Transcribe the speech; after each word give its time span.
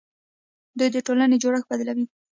دوی 0.77 0.89
د 0.93 0.97
ټولنې 1.07 1.35
جوړښت 1.43 1.67
بدلوي. 1.69 2.05